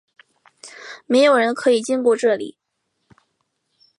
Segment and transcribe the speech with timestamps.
[1.05, 2.57] 没有人可以经过这里！